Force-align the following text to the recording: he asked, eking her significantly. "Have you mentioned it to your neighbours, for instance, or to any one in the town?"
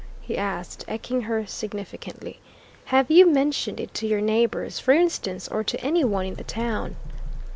he 0.19 0.35
asked, 0.35 0.83
eking 0.91 1.21
her 1.21 1.45
significantly. 1.45 2.39
"Have 2.85 3.11
you 3.11 3.27
mentioned 3.31 3.79
it 3.79 3.93
to 3.93 4.07
your 4.07 4.19
neighbours, 4.19 4.79
for 4.79 4.93
instance, 4.93 5.47
or 5.47 5.63
to 5.63 5.79
any 5.79 6.03
one 6.03 6.25
in 6.25 6.33
the 6.33 6.43
town?" 6.43 6.95